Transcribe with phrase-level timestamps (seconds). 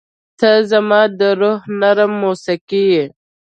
[0.39, 3.05] •ته زما د روح نرمه موسیقي یې.